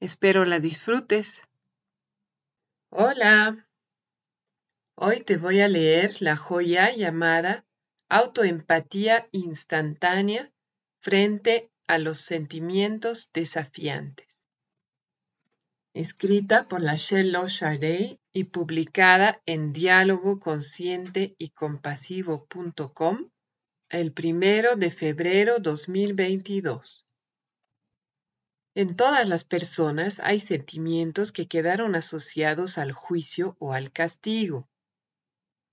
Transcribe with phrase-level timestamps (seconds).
[0.00, 1.42] Espero la disfrutes.
[2.90, 3.68] Hola.
[4.94, 7.64] Hoy te voy a leer la joya llamada
[8.08, 10.52] Autoempatía instantánea
[11.00, 14.44] frente a los sentimientos desafiantes.
[15.94, 23.30] Escrita por la Shelo Shardey y publicada en diálogo consciente y compasivo.com
[23.88, 27.07] el primero de febrero 2022.
[28.78, 34.68] En todas las personas hay sentimientos que quedaron asociados al juicio o al castigo.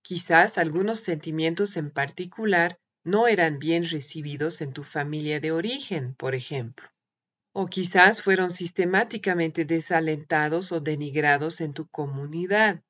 [0.00, 6.34] Quizás algunos sentimientos en particular no eran bien recibidos en tu familia de origen, por
[6.34, 6.88] ejemplo.
[7.52, 12.82] O quizás fueron sistemáticamente desalentados o denigrados en tu comunidad.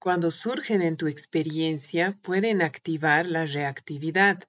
[0.00, 4.42] Cuando surgen en tu experiencia pueden activar la reactividad.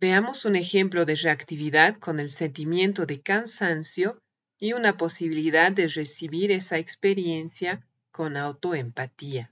[0.00, 4.18] Veamos un ejemplo de reactividad con el sentimiento de cansancio
[4.58, 9.50] y una posibilidad de recibir esa experiencia con autoempatía.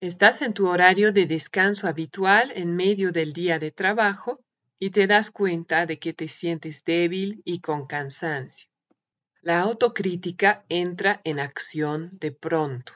[0.00, 4.40] Estás en tu horario de descanso habitual en medio del día de trabajo
[4.80, 8.68] y te das cuenta de que te sientes débil y con cansancio.
[9.40, 12.94] La autocrítica entra en acción de pronto.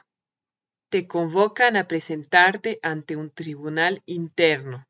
[0.89, 4.88] Te convocan a presentarte ante un tribunal interno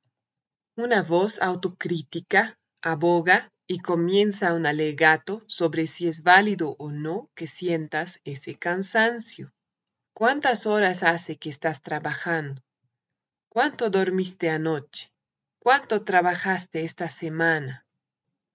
[0.79, 7.47] una voz autocrítica aboga y comienza un alegato sobre si es válido o no que
[7.47, 9.51] sientas ese cansancio.
[10.13, 12.63] ¿Cuántas horas hace que estás trabajando?
[13.49, 15.11] ¿Cuánto dormiste anoche?
[15.59, 17.85] ¿Cuánto trabajaste esta semana?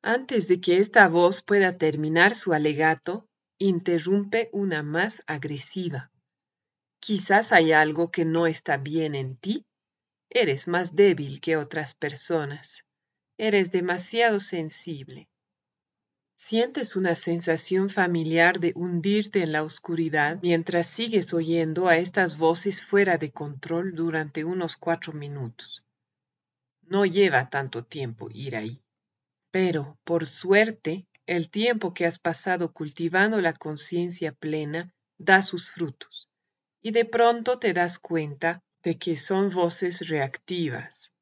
[0.00, 6.10] Antes de que esta voz pueda terminar su alegato, interrumpe una más agresiva.
[7.00, 9.66] Quizás hay algo que no está bien en ti
[10.36, 12.84] Eres más débil que otras personas.
[13.38, 15.28] Eres demasiado sensible.
[16.36, 22.84] Sientes una sensación familiar de hundirte en la oscuridad mientras sigues oyendo a estas voces
[22.84, 25.84] fuera de control durante unos cuatro minutos.
[26.82, 28.82] No lleva tanto tiempo ir ahí.
[29.52, 36.28] Pero, por suerte, el tiempo que has pasado cultivando la conciencia plena da sus frutos.
[36.82, 41.12] Y de pronto te das cuenta de que son voces reactivas.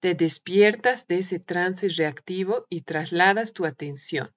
[0.00, 4.32] Te despiertas de ese trance reactivo y trasladas tu atención.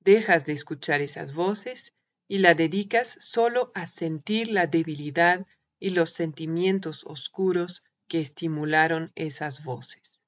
[0.00, 1.92] Dejas de escuchar esas voces
[2.28, 5.46] y la dedicas solo a sentir la debilidad
[5.78, 10.20] y los sentimientos oscuros que estimularon esas voces.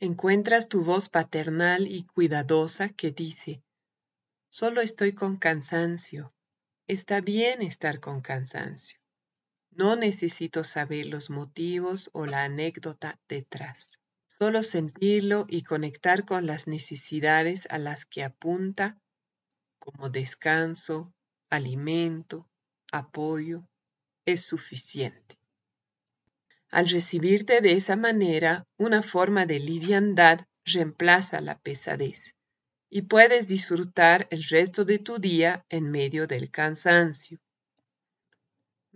[0.00, 3.62] Encuentras tu voz paternal y cuidadosa que dice,
[4.48, 6.34] solo estoy con cansancio.
[6.86, 8.98] Está bien estar con cansancio.
[9.78, 14.00] No necesito saber los motivos o la anécdota detrás.
[14.26, 18.98] Solo sentirlo y conectar con las necesidades a las que apunta,
[19.78, 21.12] como descanso,
[21.50, 22.48] alimento,
[22.90, 23.68] apoyo,
[24.24, 25.36] es suficiente.
[26.70, 32.34] Al recibirte de esa manera, una forma de liviandad reemplaza la pesadez
[32.88, 37.38] y puedes disfrutar el resto de tu día en medio del cansancio.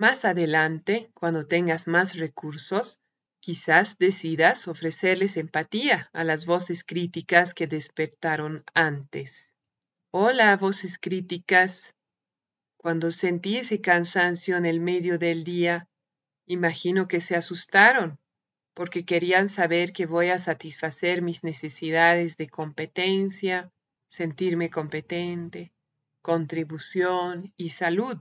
[0.01, 3.03] Más adelante, cuando tengas más recursos,
[3.39, 9.53] quizás decidas ofrecerles empatía a las voces críticas que despertaron antes.
[10.11, 11.95] Hola, voces críticas.
[12.79, 15.87] Cuando sentí ese cansancio en el medio del día,
[16.47, 18.19] imagino que se asustaron
[18.73, 23.71] porque querían saber que voy a satisfacer mis necesidades de competencia,
[24.09, 25.75] sentirme competente,
[26.23, 28.17] contribución y salud.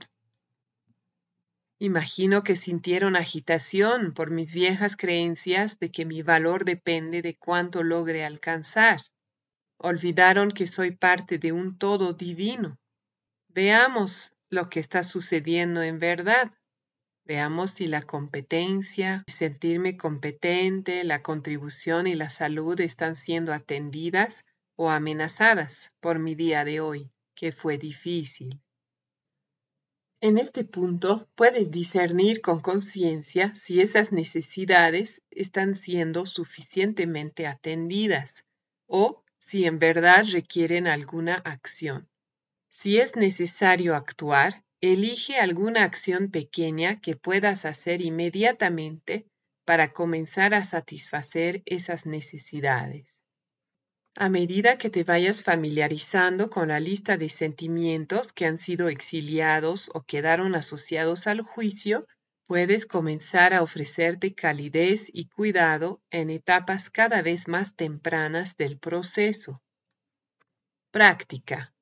[1.81, 7.83] Imagino que sintieron agitación por mis viejas creencias de que mi valor depende de cuánto
[7.83, 9.01] logre alcanzar.
[9.77, 12.77] Olvidaron que soy parte de un todo divino.
[13.47, 16.51] Veamos lo que está sucediendo en verdad.
[17.23, 24.43] Veamos si la competencia, sentirme competente, la contribución y la salud están siendo atendidas
[24.75, 28.59] o amenazadas por mi día de hoy, que fue difícil.
[30.21, 38.43] En este punto puedes discernir con conciencia si esas necesidades están siendo suficientemente atendidas
[38.85, 42.09] o si en verdad requieren alguna acción.
[42.69, 49.25] Si es necesario actuar, elige alguna acción pequeña que puedas hacer inmediatamente
[49.63, 53.18] para comenzar a satisfacer esas necesidades.
[54.21, 59.89] A medida que te vayas familiarizando con la lista de sentimientos que han sido exiliados
[59.93, 62.05] o quedaron asociados al juicio,
[62.45, 69.61] puedes comenzar a ofrecerte calidez y cuidado en etapas cada vez más tempranas del proceso.
[70.91, 71.73] Práctica.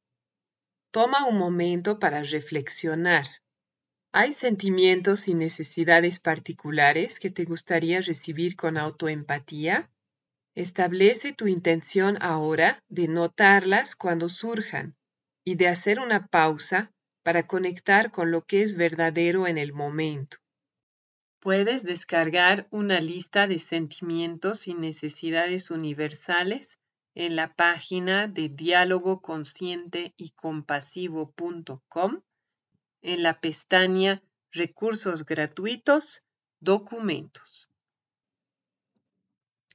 [0.91, 3.25] Toma un momento para reflexionar.
[4.11, 9.89] ¿Hay sentimientos y necesidades particulares que te gustaría recibir con autoempatía?
[10.57, 14.95] Establece tu intención ahora de notarlas cuando surjan
[15.43, 20.37] y de hacer una pausa para conectar con lo que es verdadero en el momento.
[21.39, 26.79] Puedes descargar una lista de sentimientos y necesidades universales
[27.13, 32.21] en la página de diálogo consciente y compasivo.com
[33.03, 36.23] en la pestaña Recursos gratuitos,
[36.59, 37.69] Documentos.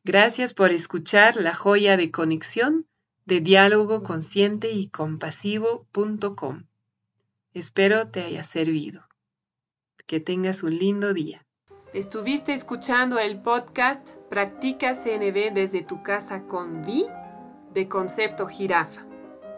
[0.04, 2.88] Gracias por escuchar la joya de conexión
[3.24, 6.64] de diálogo consciente y compasivo.com.
[7.54, 9.06] Espero te haya servido.
[10.06, 11.46] Que tengas un lindo día.
[11.94, 17.06] Estuviste escuchando el podcast Practica CNB desde tu casa con Vi
[17.72, 19.06] de Concepto Jirafa.